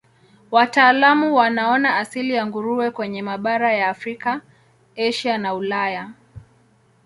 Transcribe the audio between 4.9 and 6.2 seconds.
Asia na Ulaya.